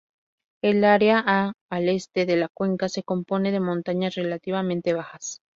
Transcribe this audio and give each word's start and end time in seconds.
El 0.63 0.83
área 0.83 1.23
a 1.23 1.53
al 1.69 1.87
este 1.87 2.25
de 2.25 2.35
la 2.35 2.47
cuenca 2.51 2.89
se 2.89 3.03
compone 3.03 3.51
de 3.51 3.59
montañas 3.59 4.15
relativamente 4.15 4.93
bajas. 4.95 5.41